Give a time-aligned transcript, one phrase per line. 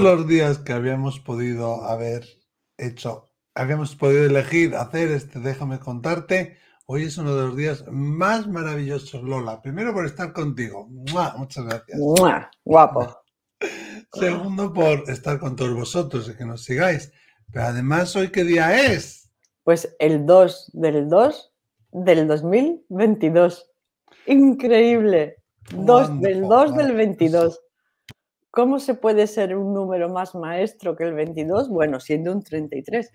[0.00, 2.24] todos los días que habíamos podido haber
[2.76, 6.56] hecho, habíamos podido elegir hacer este Déjame contarte,
[6.86, 9.60] hoy es uno de los días más maravillosos, Lola.
[9.60, 10.86] Primero por estar contigo.
[10.88, 11.98] Muchas gracias.
[12.64, 13.22] Guapo.
[14.12, 17.12] Segundo por estar con todos vosotros y que nos sigáis.
[17.50, 19.28] Pero además, ¿hoy qué día es?
[19.64, 21.52] Pues el 2 del 2
[21.90, 23.68] del 2022.
[24.26, 25.42] Increíble.
[25.72, 27.60] 2 del 2 del 22.
[28.50, 31.68] ¿Cómo se puede ser un número más maestro que el 22?
[31.68, 33.12] Bueno, siendo un 33.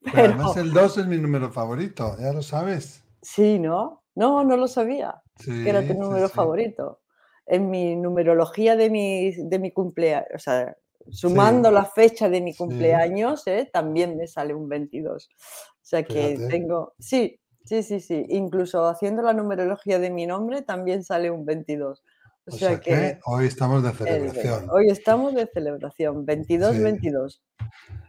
[0.00, 0.18] Pero...
[0.34, 3.04] Además, el 2 es mi número favorito, ya lo sabes.
[3.22, 4.04] Sí, ¿no?
[4.14, 5.22] No, no lo sabía.
[5.44, 7.00] que era tu número favorito.
[7.44, 10.76] En mi numerología de mi, de mi cumpleaños, o sea,
[11.10, 13.68] sumando la fecha de mi cumpleaños, ¿eh?
[13.72, 15.28] también me sale un 22.
[15.28, 15.38] O
[15.82, 21.04] sea que tengo, sí, sí, sí, sí, incluso haciendo la numerología de mi nombre también
[21.04, 22.02] sale un 22.
[22.48, 24.70] O, sea, que, hoy estamos de celebración.
[24.70, 27.40] Hoy estamos de celebración, 22-22.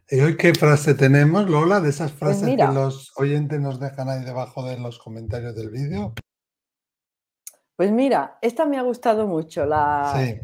[0.09, 4.09] ¿Y hoy qué frase tenemos, Lola, de esas pues frases que los oyentes nos dejan
[4.09, 6.13] ahí debajo de los comentarios del vídeo?
[7.77, 9.65] Pues mira, esta me ha gustado mucho.
[9.65, 10.35] La,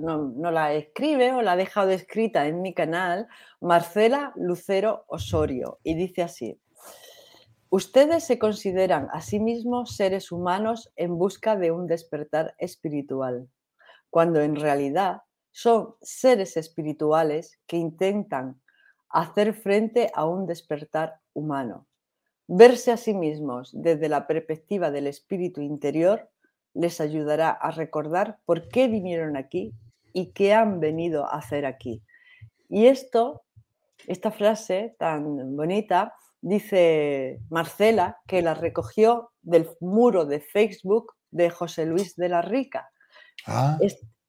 [0.00, 3.28] no, la escribe o la ha dejado escrita en mi canal
[3.60, 6.58] Marcela Lucero Osorio y dice así.
[7.74, 13.48] Ustedes se consideran a sí mismos seres humanos en busca de un despertar espiritual,
[14.10, 18.60] cuando en realidad son seres espirituales que intentan
[19.08, 21.86] hacer frente a un despertar humano.
[22.46, 26.28] Verse a sí mismos desde la perspectiva del espíritu interior
[26.74, 29.72] les ayudará a recordar por qué vinieron aquí
[30.12, 32.02] y qué han venido a hacer aquí.
[32.68, 33.44] Y esto,
[34.06, 41.86] esta frase tan bonita, dice Marcela, que la recogió del muro de Facebook de José
[41.86, 42.90] Luis de la Rica.
[43.46, 43.78] Ah.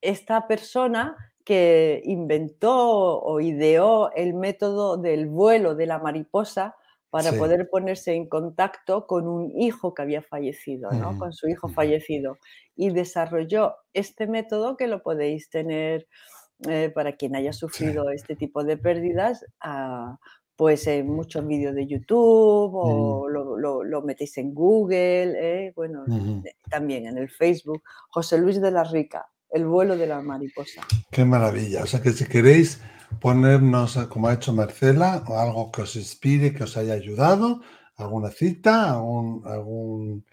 [0.02, 6.76] Esta persona que inventó o ideó el método del vuelo de la mariposa
[7.10, 11.20] para poder ponerse en contacto con un hijo que había fallecido, ¿no?
[11.20, 12.38] con su hijo fallecido.
[12.76, 16.08] Y desarrolló este método que lo podéis tener
[16.68, 19.46] eh, para quien haya sufrido este tipo de pérdidas,
[20.56, 25.74] pues en muchos vídeos de YouTube o lo, metéis en Google, ¿eh?
[25.76, 26.04] bueno,
[26.46, 27.84] eh, también en el Facebook.
[28.10, 30.82] José Luis de la Rica, el vuelo de la mariposa.
[31.12, 31.84] Qué maravilla.
[31.84, 32.82] O sea que si queréis
[33.20, 37.62] ponernos, como ha hecho Marcela, o algo que os inspire, que os haya ayudado,
[37.96, 40.24] alguna cita, alguna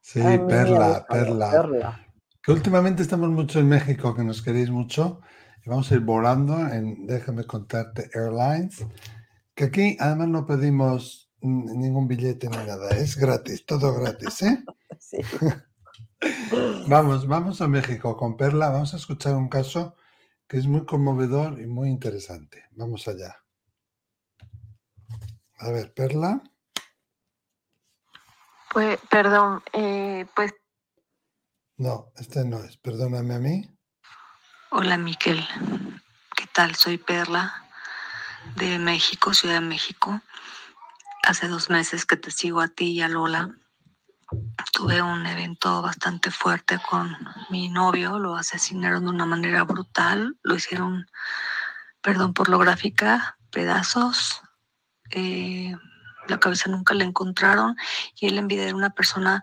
[0.00, 2.00] Sí, Perla, Perla,
[2.42, 5.20] Que últimamente estamos mucho en México, que nos queréis mucho.
[5.64, 8.86] Y vamos a ir volando en, déjame contarte, Airlines.
[9.56, 14.64] Que aquí además no pedimos ningún billete ni nada, es gratis, todo gratis, ¿eh?
[15.00, 15.18] Sí.
[16.88, 19.96] vamos, vamos a México con Perla, vamos a escuchar un caso
[20.46, 22.64] que es muy conmovedor y muy interesante.
[22.72, 23.36] Vamos allá.
[25.58, 26.42] A ver, Perla.
[28.72, 30.54] Pues, perdón, eh, pues...
[31.78, 32.76] No, este no es.
[32.78, 33.70] Perdóname a mí.
[34.70, 35.42] Hola, Miquel.
[36.36, 36.74] ¿Qué tal?
[36.74, 37.65] Soy Perla
[38.54, 40.20] de México, Ciudad de México.
[41.22, 43.50] Hace dos meses que te sigo a ti y a Lola
[44.72, 47.16] tuve un evento bastante fuerte con
[47.50, 51.06] mi novio, lo asesinaron de una manera brutal, lo hicieron,
[52.00, 54.42] perdón por lo gráfica, pedazos,
[55.10, 55.74] eh,
[56.28, 57.76] la cabeza nunca la encontraron
[58.16, 59.42] y él en vida era una persona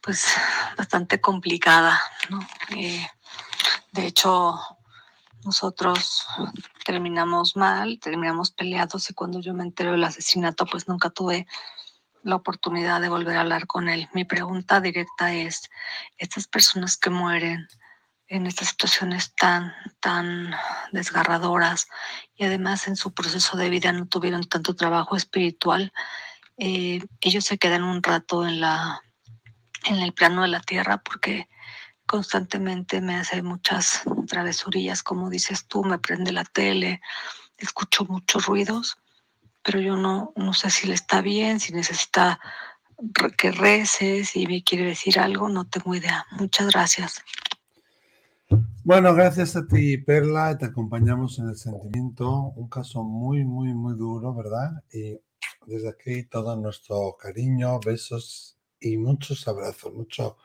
[0.00, 0.26] pues
[0.76, 2.40] bastante complicada, ¿no?
[2.70, 3.06] Eh,
[3.92, 4.77] de hecho,
[5.44, 6.26] nosotros
[6.84, 11.46] terminamos mal, terminamos peleados y cuando yo me entero del asesinato pues nunca tuve
[12.22, 14.08] la oportunidad de volver a hablar con él.
[14.12, 15.70] Mi pregunta directa es,
[16.18, 17.68] estas personas que mueren
[18.26, 20.54] en estas situaciones tan, tan
[20.92, 21.86] desgarradoras
[22.34, 25.92] y además en su proceso de vida no tuvieron tanto trabajo espiritual,
[26.58, 29.00] eh, ellos se quedan un rato en, la,
[29.84, 31.48] en el plano de la tierra porque
[32.08, 37.00] constantemente me hace muchas travesurillas, como dices tú, me prende la tele,
[37.58, 38.98] escucho muchos ruidos
[39.68, 42.40] pero yo no, no sé si le está bien, si necesita
[43.36, 46.24] que rece, si me quiere decir algo, no tengo idea.
[46.38, 47.22] Muchas gracias.
[48.82, 53.94] Bueno, gracias a ti, Perla, te acompañamos en el sentimiento, un caso muy, muy, muy
[53.94, 54.82] duro, ¿verdad?
[54.90, 55.20] Y
[55.66, 60.38] desde aquí todo nuestro cariño, besos y muchos abrazos, mucho,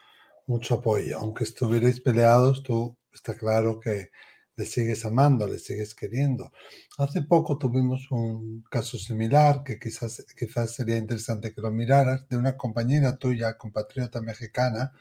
[0.47, 1.19] mucho apoyo.
[1.19, 4.09] Aunque estuvierais peleados, tú está claro que
[4.55, 6.51] le sigues amando, le sigues queriendo.
[6.97, 12.37] Hace poco tuvimos un caso similar que quizás, quizás sería interesante que lo miraras, de
[12.37, 14.91] una compañera tuya, compatriota mexicana,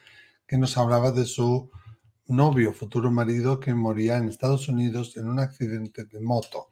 [0.47, 1.71] que nos hablaba de su
[2.27, 6.69] novio, futuro marido, que moría en Estados Unidos en un accidente de moto.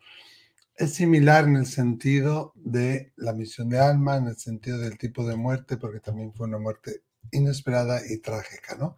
[0.75, 5.27] Es similar en el sentido de la misión de alma, en el sentido del tipo
[5.27, 8.97] de muerte, porque también fue una muerte inesperada y trágica, ¿no?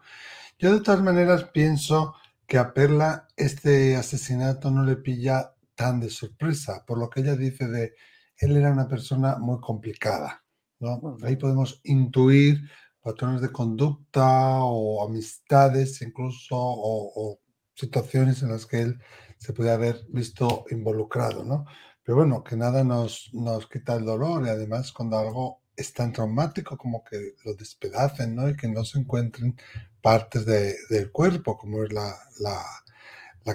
[0.58, 2.14] Yo de todas maneras pienso
[2.46, 7.34] que a Perla este asesinato no le pilla tan de sorpresa, por lo que ella
[7.34, 7.94] dice de
[8.36, 10.44] él era una persona muy complicada.
[10.78, 11.16] ¿no?
[11.22, 12.60] Ahí podemos intuir
[13.00, 17.40] patrones de conducta o amistades incluso o,
[17.74, 19.00] situaciones en las que él
[19.38, 21.64] se puede haber visto involucrado, ¿no?
[22.04, 26.12] Pero bueno, que nada nos, nos quita el dolor y además cuando algo es tan
[26.12, 28.48] traumático como que lo despedacen, ¿no?
[28.48, 29.56] Y que no se encuentren
[30.00, 32.14] partes del cuerpo, como es la,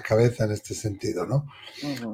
[0.02, 1.46] cabeza en este sentido, ¿no?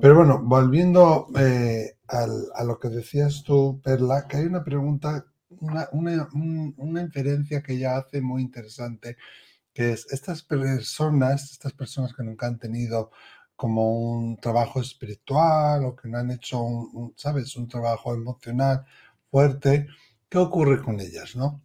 [0.01, 5.27] Pero bueno, volviendo eh, a lo que decías tú, Perla, que hay una pregunta,
[5.61, 9.17] una, una, inferencia que ella hace muy interesante,
[9.73, 13.11] que es estas personas, estas personas que nunca han tenido
[13.57, 18.85] como un trabajo espiritual o que no han hecho, un, ¿sabes?, un trabajo emocional
[19.35, 19.89] fuerte,
[20.29, 21.65] ¿qué ocurre con ellas, no?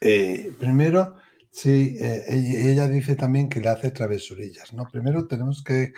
[0.00, 1.16] Eh, primero,
[1.54, 4.88] Sí, eh, ella dice también que le hace travesurillas, ¿no?
[4.90, 5.92] Primero tenemos que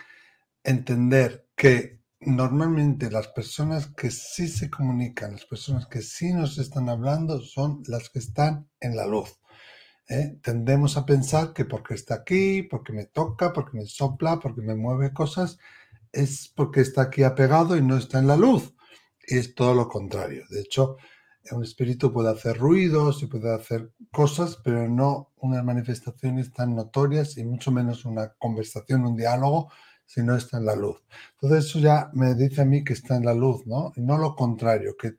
[0.63, 6.91] entender que normalmente las personas que sí se comunican, las personas que sí nos están
[6.91, 9.41] hablando, son las que están en la luz.
[10.11, 10.39] ¿eh?
[10.43, 14.75] Tendemos a pensar que porque está aquí, porque me toca, porque me sopla, porque me
[14.75, 15.59] mueve cosas,
[16.13, 18.76] es porque está aquí apegado y no está en la luz.
[19.27, 20.45] Es todo lo contrario.
[20.49, 20.97] De hecho,
[21.53, 27.37] un espíritu puede hacer ruidos y puede hacer cosas, pero no unas manifestaciones tan notorias
[27.37, 29.71] y mucho menos una conversación, un diálogo,
[30.05, 31.03] si no está en la luz.
[31.33, 33.93] Entonces eso ya me dice a mí que está en la luz, ¿no?
[33.97, 35.17] Y no lo contrario, que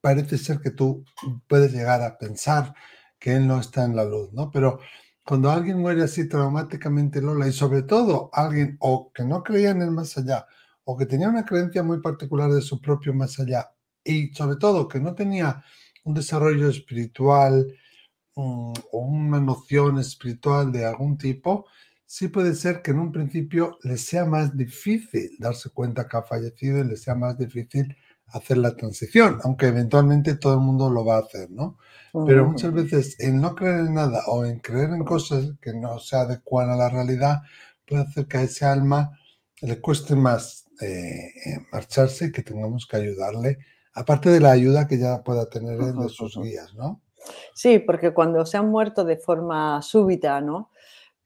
[0.00, 1.04] parece ser que tú
[1.46, 2.74] puedes llegar a pensar
[3.18, 4.50] que él no está en la luz, ¿no?
[4.50, 4.80] Pero
[5.24, 9.82] cuando alguien muere así traumáticamente, Lola, y sobre todo alguien o que no creía en
[9.82, 10.46] el más allá,
[10.90, 13.70] o que tenía una creencia muy particular de su propio más allá,
[14.02, 15.62] y sobre todo que no tenía
[16.02, 17.72] un desarrollo espiritual
[18.34, 21.66] mm, o una noción espiritual de algún tipo,
[22.04, 26.22] sí puede ser que en un principio le sea más difícil darse cuenta que ha
[26.22, 27.96] fallecido y le sea más difícil
[28.26, 31.78] hacer la transición, aunque eventualmente todo el mundo lo va a hacer, ¿no?
[32.26, 36.00] Pero muchas veces el no creer en nada o en creer en cosas que no
[36.00, 37.42] se adecuan a la realidad
[37.86, 39.16] puede hacer que a ese alma
[39.60, 43.58] le cueste más eh, eh, marcharse que tengamos que ayudarle
[43.94, 47.00] aparte de la ayuda que ya pueda tener de sus guías, ¿no?
[47.54, 50.70] Sí, porque cuando se han muerto de forma súbita, ¿no?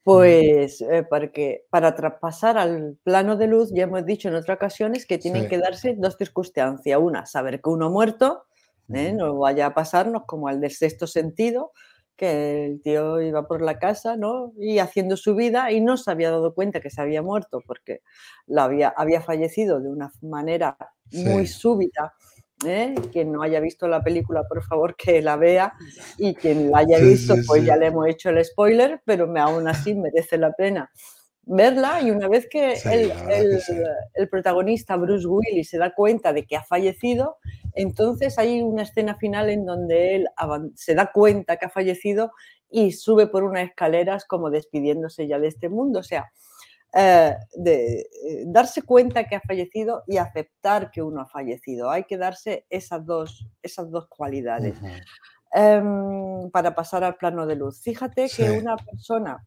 [0.03, 1.31] Pues eh, para,
[1.69, 5.57] para traspasar al plano de luz, ya hemos dicho en otras ocasiones que tienen que
[5.57, 6.99] darse dos circunstancias.
[7.01, 8.43] Una, saber que uno ha muerto,
[8.93, 9.13] ¿eh?
[9.13, 11.71] no vaya a pasarnos como al del sexto sentido,
[12.15, 14.53] que el tío iba por la casa ¿no?
[14.57, 18.01] y haciendo su vida y no se había dado cuenta que se había muerto porque
[18.45, 20.77] la había, había fallecido de una manera
[21.11, 22.13] muy súbita
[22.65, 22.95] ¿eh?
[23.11, 25.73] Quien no haya visto la película, por favor, que la vea.
[26.17, 29.67] Y quien la haya visto, pues ya le hemos hecho el spoiler, pero me, aún
[29.67, 30.89] así merece la pena
[31.45, 32.01] verla.
[32.01, 37.37] Y una vez que, el, protagonista, Bruce Willis, se da cuenta de que ha fallecido,
[37.73, 40.27] entonces hay una escena final en donde él
[40.75, 42.31] se da cuenta que ha fallecido
[42.69, 45.99] y sube por unas escaleras como despidiéndose ya de este mundo.
[45.99, 46.31] O sea,
[46.97, 51.91] eh, de eh, darse cuenta que ha fallecido y aceptar que uno ha fallecido.
[51.91, 54.75] Hay que darse esas dos, esas dos cualidades
[55.53, 57.81] em, para pasar al plano de luz.
[57.81, 59.45] Fíjate que una persona,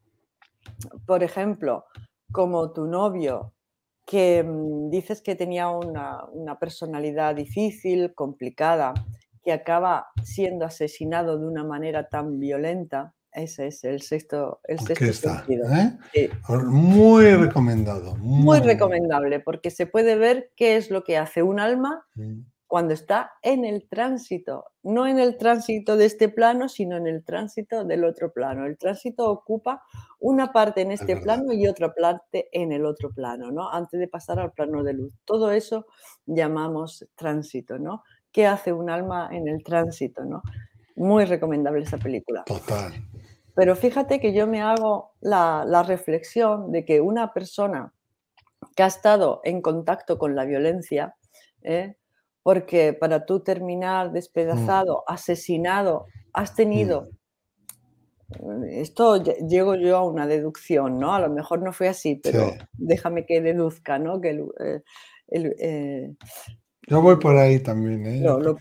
[1.07, 1.85] por ejemplo,
[2.33, 3.55] como tu novio,
[4.07, 8.95] que mm, dices que tenía una, una personalidad difícil, complicada,
[9.43, 15.13] que acaba siendo asesinado de una manera tan violenta, ese es el sexto, el sexto
[15.13, 15.69] sentido.
[15.73, 16.31] ¿eh?
[16.67, 18.17] Muy recomendado.
[18.17, 22.07] Muy, recomendable, porque se puede ver qué es lo que hace un alma.
[22.69, 24.67] Cuando está en el tránsito.
[24.83, 28.67] No en el tránsito de este plano, sino en el tránsito del otro plano.
[28.67, 29.83] El tránsito ocupa
[30.21, 33.71] una parte en este plano y otra parte en el otro plano, ¿no?
[33.71, 35.15] Antes de pasar al plano de luz.
[35.25, 35.87] Todo eso
[36.27, 38.05] llamamos tránsito, ¿no?
[38.31, 40.43] ¿Qué hace un alma en el tránsito, no?
[40.95, 42.45] Muy recomendable esa película.
[42.45, 42.93] Total.
[43.55, 47.95] Pero fíjate que yo me hago la, reflexión de que una persona
[48.77, 51.17] que ha estado en contacto con la violencia,
[51.63, 51.97] ¿eh?
[52.43, 55.13] Porque para tú terminar despedazado, mm.
[55.13, 57.11] asesinado, has tenido...
[58.41, 61.15] Mm, esto llego yo a una deducción, ¿no?
[61.15, 64.21] A lo mejor no fue así, pero déjame que deduzca, ¿no?
[64.21, 64.31] Que
[65.29, 66.15] el, eh,
[66.89, 68.21] yo voy por ahí también, ¿eh?
[68.21, 68.57] Lo, lo,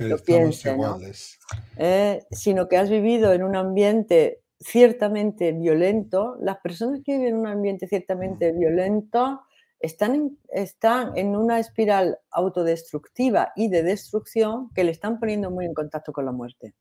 [1.77, 6.35] eh, sino que has vivido en un ambiente ciertamente violento.
[6.41, 8.59] Las personas que viven en un ambiente ciertamente mm.
[8.59, 9.41] violento
[9.79, 15.65] están en, están en una espiral autodestructiva y de destrucción que le están poniendo muy
[15.65, 16.73] en contacto con la muerte.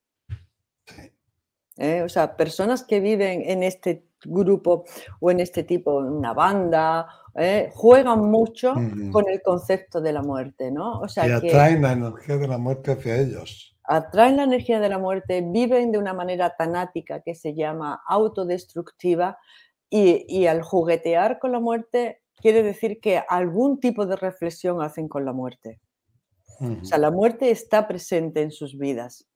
[1.79, 2.03] ¿Eh?
[2.03, 4.85] O sea, personas que viven en este grupo
[5.21, 7.71] o en este tipo, en una banda, ¿eh?
[7.75, 8.75] juegan mucho
[9.13, 11.01] con el concepto de la muerte, ¿no?
[11.01, 13.77] O sea, y atraen la energía de la muerte hacia ellos.
[13.85, 19.39] Atraen la energía de la muerte, viven de una manera tanática que se llama autodestructiva
[19.91, 25.09] y, y al juguetear con la muerte quiere decir que algún tipo de reflexión hacen
[25.09, 25.81] con la muerte.
[26.61, 29.27] O sea, la muerte está presente en sus vidas.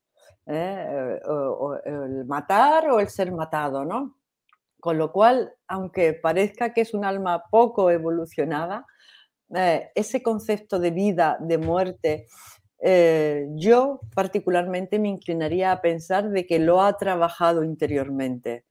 [0.47, 1.19] ¿eh?
[1.27, 4.17] O, el matar o el ser matado, ¿no?
[4.79, 8.85] Con lo cual, aunque parezca que es un alma poco evolucionada,
[9.55, 12.27] eh, ese concepto de vida, de muerte,
[12.79, 18.65] eh, yo particularmente me inclinaría a pensar de que lo ha trabajado interiormente.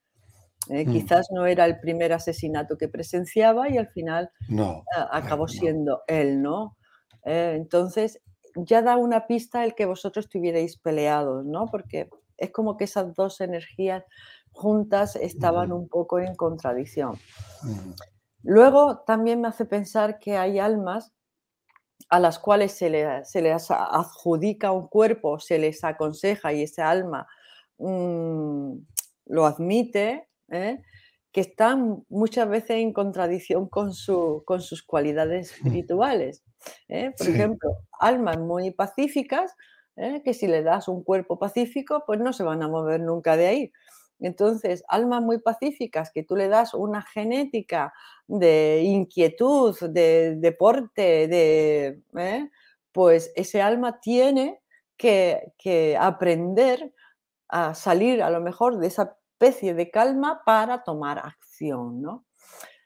[0.67, 0.91] Mm.
[0.91, 6.41] Quizás no era el primer asesinato que presenciaba y al final no, acabó siendo él,
[6.41, 6.77] ¿no?
[7.23, 8.19] entonces,
[8.55, 11.67] ya da una pista el que vosotros estuvierais peleados, ¿no?
[11.67, 14.03] Porque es como que esas dos energías
[14.51, 17.17] juntas estaban un poco en contradicción.
[18.43, 21.13] Luego también me hace pensar que hay almas
[22.09, 27.27] a las cuales se, les adjudica un cuerpo, se les aconseja y ese alma
[27.77, 28.73] mm,
[29.27, 30.81] lo admite, ¿eh?
[31.31, 36.43] que están muchas veces en contradicción con, su, con sus cualidades espirituales.
[36.89, 37.11] ¿eh?
[37.17, 39.55] Por ejemplo, almas muy pacíficas,
[39.95, 40.21] ¿eh?
[40.23, 43.47] que si le das un cuerpo pacífico, pues no se van a mover nunca de
[43.47, 43.71] ahí.
[44.19, 47.91] Entonces, almas muy pacíficas, que tú le das una genética
[48.27, 52.49] de inquietud, de deporte, de, ¿eh?
[52.91, 54.61] pues ese alma tiene
[54.95, 56.93] que, que aprender
[57.47, 62.25] a salir a lo mejor de esa especie de calma para tomar acción, ¿no?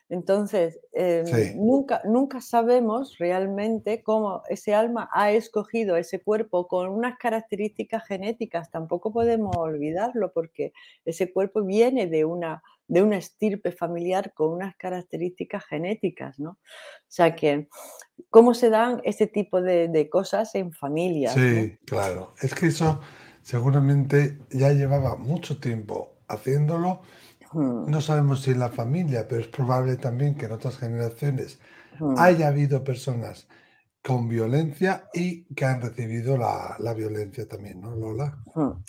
[0.08, 7.18] Entonces, em, nunca, nunca sabemos realmente cómo ese alma ha escogido ese cuerpo con unas
[7.18, 8.70] características genéticas.
[8.70, 10.74] Tampoco podemos olvidarlo porque
[11.06, 16.52] ese cuerpo viene de una, de una estirpe familiar con unas características genéticas, ¿no?
[16.52, 17.68] O sea que,
[18.30, 21.34] ¿cómo se dan este tipo de, cosas en familias?
[21.34, 22.36] Sí, claro.
[22.40, 23.02] Es que eso
[23.42, 27.02] seguramente ya llevaba mucho tiempo haciéndolo
[27.56, 31.60] no sabemos si en la familia, pero es probable también que en otras generaciones
[32.18, 33.48] haya habido personas
[34.04, 38.38] con violencia y que han recibido la, violencia también, ¿no, Lola?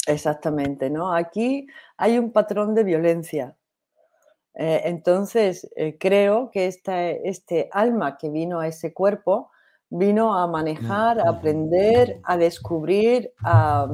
[0.07, 1.15] Exactamente, ¿no?
[1.15, 1.67] Aquí
[1.97, 3.57] hay un patrón de violencia.
[4.55, 9.51] Eh, entonces, eh, creo que esta, este alma que vino a ese cuerpo
[9.91, 13.87] vino a manejar, a aprender, a descubrir, a,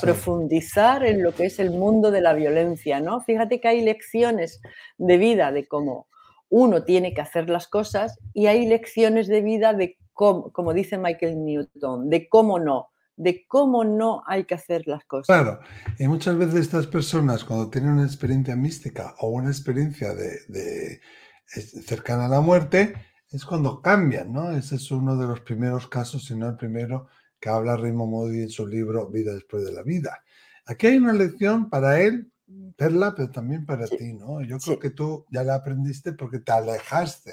[0.00, 3.20] profundizar en lo que es el mundo de la violencia, ¿no?
[3.20, 4.60] Fíjate que hay lecciones
[4.98, 6.08] de vida de cómo
[6.50, 10.98] uno tiene que hacer las cosas y hay lecciones de vida de cómo, como dice
[10.98, 15.26] Michael Newton, de cómo no, de cómo no hay que hacer las cosas.
[15.26, 15.60] Claro,
[15.98, 21.00] y muchas veces estas personas cuando tienen una experiencia mística o una experiencia de
[21.46, 22.94] cercana a la muerte,
[23.30, 24.52] es cuando cambian, ¿no?
[24.52, 27.08] Ese es uno de los primeros casos, si no el primero,
[27.40, 30.22] que habla Rimo Modi en su libro Vida después de la vida.
[30.66, 32.30] Aquí hay una lección para él,
[32.76, 34.42] Perla, pero también para ti, ¿no?
[34.42, 37.32] Yo creo que tú ya la aprendiste porque te alejaste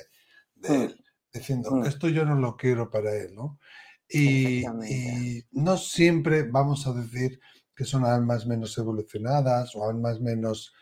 [0.55, 0.81] de mm.
[0.81, 1.85] él, diciendo, mm.
[1.85, 3.59] esto yo no lo quiero para él, ¿no?
[4.09, 7.39] Y, y, no siempre vamos a decir
[7.73, 10.73] que son almas menos evolucionadas o almas menos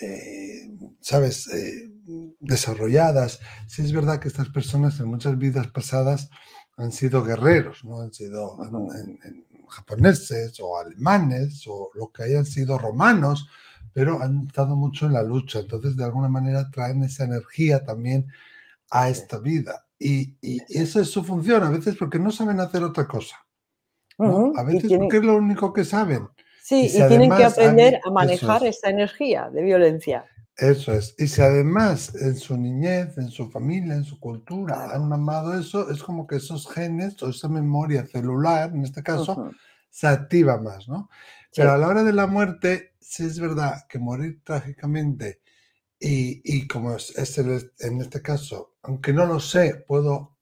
[0.00, 1.90] eh, ¿sabes?, eh,
[2.40, 3.40] desarrolladas.
[3.66, 6.30] Sí es verdad que estas personas en muchas vidas pasadas
[6.76, 8.00] han sido guerreros, ¿no?
[8.00, 8.58] Han sido
[9.68, 13.48] japoneses o alemanes o lo que hayan sido romanos,
[13.92, 15.60] pero han estado mucho en la lucha.
[15.60, 18.26] Entonces, de alguna manera, traen esa energía también
[18.90, 19.86] a esta vida.
[19.98, 23.36] Y, y esa es su función, a veces porque no saben hacer otra cosa.
[24.18, 26.28] A veces porque es lo único que saben.
[26.66, 30.26] Sí, y, tienen que aprender a manejar esa energía de violencia.
[30.56, 31.14] Eso es.
[31.16, 35.88] Y si además en su niñez, en su familia, en su cultura han mamado eso,
[35.88, 39.52] es como que esos genes o esa memoria celular, en este caso,
[39.90, 41.08] se activa más, ¿no?
[41.54, 45.42] Pero a la hora de la muerte, sí es verdad que morir trágicamente
[46.00, 50.36] y, y como es, es en este caso, aunque no lo sé, puedo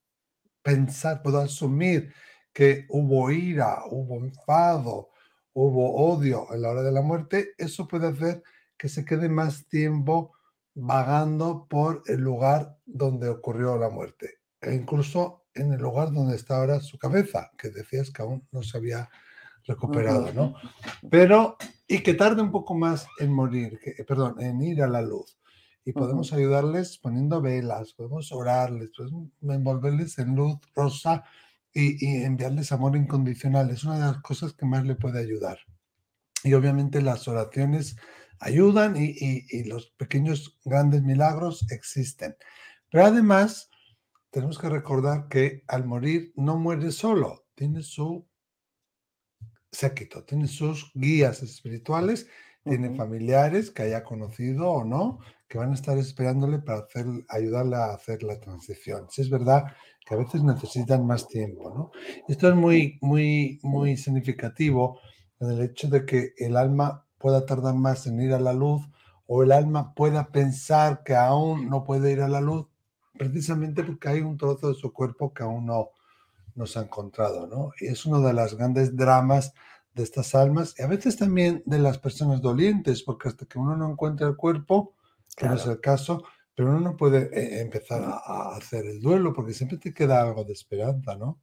[0.63, 2.15] pensar, puedo asumir
[2.51, 5.11] que hubo ira, hubo enfado,
[5.55, 8.43] hubo odio en la hora de la muerte, eso puede hacer
[8.77, 10.33] que se quede más tiempo
[10.75, 16.57] vagando por el lugar donde ocurrió la muerte, e incluso en el lugar donde está
[16.57, 19.09] ahora su cabeza, que decías que aún no se había
[19.67, 20.55] recuperado, ¿no?
[21.09, 21.57] Pero,
[21.87, 25.39] y que tarde un poco más en morir, que, perdón, en ir a la luz.
[25.85, 31.25] Y podemos ayudarles poniendo velas, podemos orarles, podemos envolverles en luz rosa
[31.75, 33.71] y, enviarles amor incondicional.
[33.71, 35.59] Es una de las cosas que más le puede ayudar.
[36.45, 37.97] Y obviamente las oraciones
[38.39, 42.37] ayudan y, los pequeños grandes milagros existen.
[42.91, 43.71] Pero además,
[44.31, 48.27] tenemos que recordar que al morir no muere solo, tiene su
[49.73, 52.29] séquito, tiene sus guías espirituales,
[52.65, 55.19] tiene familiares que haya conocido o no,
[55.49, 59.07] que van a estar esperándole para hacer, ayudarle a hacer la transición.
[59.11, 59.65] Si es verdad
[60.07, 61.91] que a veces necesitan más tiempo, ¿no?
[62.27, 64.99] Esto es muy, muy, muy significativo
[65.41, 68.83] en el hecho de que el alma pueda tardar más en ir a la luz
[69.27, 72.67] o el alma pueda pensar que aún no puede ir a la luz,
[73.19, 75.91] precisamente porque hay un trozo de su cuerpo que aún no,
[76.55, 77.73] nos ha encontrado, ¿no?
[77.81, 79.53] Y es uno de los grandes dramas
[79.95, 83.77] de estas almas y a veces también de las personas dolientes, porque hasta que uno
[83.77, 84.95] no encuentra el cuerpo,
[85.37, 86.25] que no es el caso,
[86.55, 90.45] pero uno no puede eh, empezar a, hacer el duelo porque siempre te queda algo
[90.45, 91.41] de esperanza, ¿no?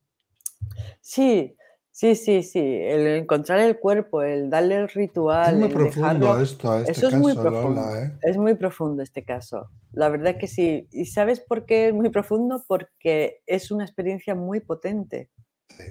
[1.00, 1.56] Sí,
[1.92, 2.60] sí, sí, sí.
[2.60, 5.56] El encontrar el cuerpo, el darle el ritual.
[5.56, 7.96] Es muy profundo esto, este eso es muy profundo.
[7.96, 8.18] ¿eh?
[8.22, 9.70] Es muy profundo este caso.
[9.94, 10.88] La verdad que sí.
[10.92, 12.64] ¿Y sabes por qué es muy profundo?
[12.68, 15.30] Porque es una experiencia muy potente.
[15.70, 15.84] Sí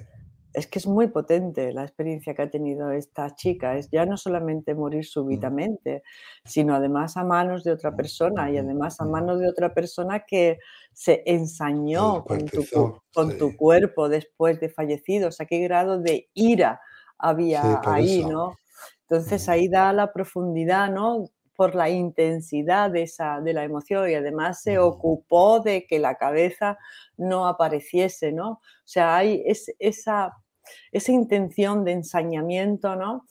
[0.53, 3.77] es que es muy potente la experiencia que ha tenido esta chica.
[3.77, 6.03] Es ya no solamente morir súbitamente,
[6.43, 10.59] sino además a manos de otra persona y además a manos de otra persona que
[10.93, 12.65] se ensañó con, tu,
[13.13, 15.29] con tu, cuerpo después de fallecido.
[15.29, 16.81] O sea, qué grado de ira
[17.17, 18.55] había ahí, ¿no?
[19.09, 21.25] Entonces ahí da la profundidad, ¿no?
[21.61, 26.15] Por la intensidad de, esa, de la emoción y además se ocupó de que la
[26.15, 26.79] cabeza
[27.17, 28.49] no apareciese, ¿no?
[28.53, 29.43] O sea, hay
[29.77, 30.35] esa,
[30.91, 33.27] esa intención de ensañamiento, ¿no?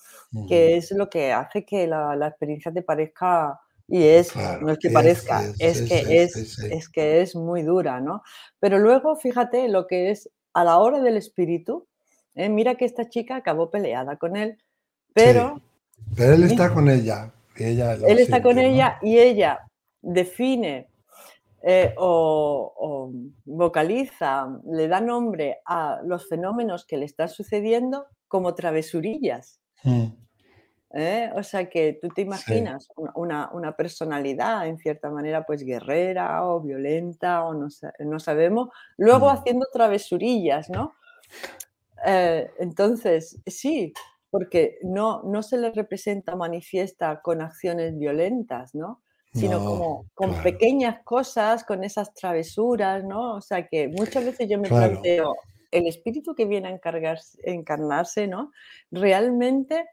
[0.47, 4.91] Que es lo que hace que la, experiencia te parezca y es, no es que
[4.91, 8.23] parezca, es, que es, es, que es muy dura, ¿no?
[8.61, 11.89] Pero luego, fíjate lo que es a la hora del espíritu,
[12.37, 12.49] ¿eh?
[12.49, 14.57] mira que esta chica acabó peleada con él,
[15.15, 15.61] pero...
[16.17, 17.33] Pero él está con ella,
[17.69, 19.61] él está con ella y ella
[20.01, 20.89] define
[21.63, 23.13] eh, o,
[23.45, 29.61] vocaliza, le da nombre a los fenómenos que le están sucediendo como travesurillas.
[29.85, 30.07] Mm.
[30.93, 31.31] ¿Eh?
[31.37, 37.45] O sea que tú te imaginas una, personalidad en cierta manera pues guerrera o violenta
[37.45, 37.69] o no,
[38.01, 39.37] no sabemos, luego mm.
[39.37, 40.95] haciendo travesurillas, ¿no?
[42.07, 43.93] Eh, entonces, sí,
[44.31, 49.03] porque no, no se le representa, manifiesta con acciones violentas, ¿no?
[49.33, 53.37] Sino como con pequeñas cosas, con esas travesuras, ¿no?
[53.37, 55.37] O sea que muchas veces yo me planteo,
[55.71, 58.51] el espíritu que viene a encargarse, encarnarse, ¿no?
[58.91, 59.87] Realmente,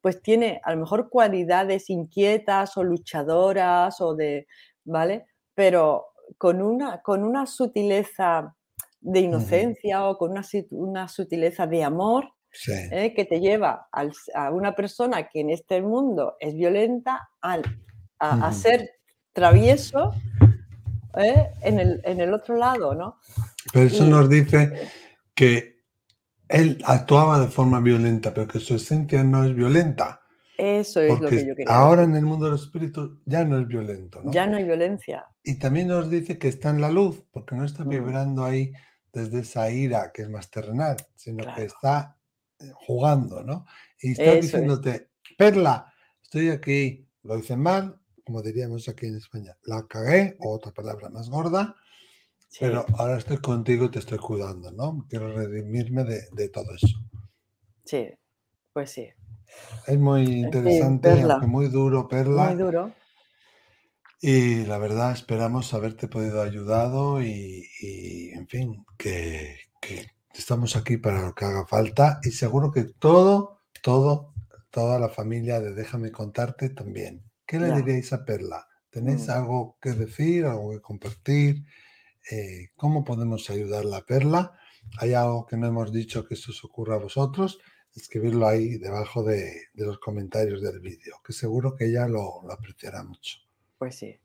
[0.00, 4.48] pues tiene a lo mejor cualidades inquietas o luchadoras o de,
[4.84, 5.26] ¿vale?
[5.54, 8.56] Pero con una, con una sutileza
[9.00, 12.32] de inocencia o con una, una sutileza de amor
[12.66, 13.12] ¿eh?
[13.14, 13.88] que te lleva
[14.34, 18.90] a una persona que en este mundo es violenta a, ser
[19.32, 20.12] travieso
[21.16, 21.48] ¿eh?
[21.62, 21.78] en,
[22.20, 23.18] el, otro lado, ¿no?
[23.72, 24.88] Pero eso nos dice
[25.34, 25.80] que
[26.48, 30.20] él actuaba de forma violenta, pero que su esencia no es violenta.
[30.58, 31.74] Eso es lo que yo quería.
[31.74, 34.20] Ahora en el mundo de los espíritus ya no es violento.
[34.26, 35.24] Ya no hay violencia.
[35.42, 37.88] Y también nos dice que está en la luz, porque no está mm.
[37.88, 38.72] vibrando ahí
[39.12, 42.19] desde esa ira que es más terrenal, sino que está
[42.74, 43.66] jugando, ¿no?
[44.00, 45.92] Y está diciéndote, Perla,
[46.22, 51.08] estoy aquí, lo hice mal, como diríamos aquí en España, la cagué, o otra palabra
[51.08, 51.76] más gorda,
[52.58, 55.06] pero ahora estoy contigo y te estoy cuidando, ¿no?
[55.08, 56.88] Quiero redimirme de, todo eso.
[57.84, 58.08] Sí,
[58.72, 59.08] pues sí.
[59.86, 62.46] Es muy interesante, muy duro, Perla.
[62.46, 62.94] Muy duro.
[64.22, 69.56] Y la verdad, esperamos haberte podido ayudado y, en fin, que,
[70.40, 74.32] Estamos aquí para lo que haga falta y seguro que todo, todo,
[74.70, 77.22] toda la familia de Déjame contarte también.
[77.44, 78.66] ¿Qué le diríais a Perla?
[78.88, 79.32] ¿Tenéis mm.
[79.32, 81.66] algo que decir, algo que compartir?
[82.30, 84.58] Eh, ¿Cómo podemos ayudarla a Perla?
[84.96, 87.58] ¿Hay algo que no hemos dicho que esto os ocurra a vosotros?
[87.94, 93.04] Escribirlo ahí debajo de, los comentarios del vídeo, que seguro que ella lo, lo apreciará
[93.04, 93.40] mucho.
[93.76, 94.18] Pues sí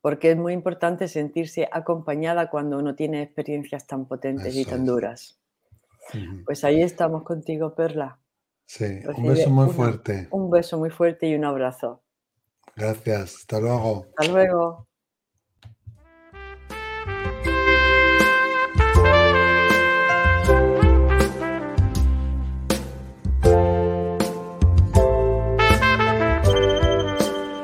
[0.00, 5.38] porque es muy importante sentirse acompañada cuando uno tiene experiencias tan potentes y tan duras.
[6.44, 8.18] Pues ahí estamos contigo, Perla.
[8.66, 10.28] Sí, un beso muy fuerte.
[10.30, 12.02] Un beso muy fuerte y un abrazo.
[12.76, 14.06] Gracias, hasta luego.
[14.16, 14.86] Hasta luego.